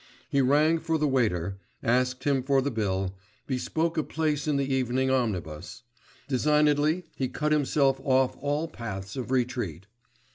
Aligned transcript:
He 0.31 0.41
rang 0.41 0.79
for 0.79 0.97
the 0.97 1.07
waiter, 1.07 1.59
asked 1.83 2.23
him 2.23 2.41
for 2.41 2.59
the 2.63 2.71
bill, 2.71 3.13
bespoke 3.45 3.99
a 3.99 4.03
place 4.03 4.47
in 4.47 4.57
the 4.57 4.65
evening 4.73 5.11
omnibus; 5.11 5.83
designedly 6.27 7.03
he 7.15 7.27
cut 7.27 7.51
himself 7.51 8.01
off 8.03 8.35
all 8.39 8.67
paths 8.67 9.15
of 9.15 9.29
retreat. 9.29 9.85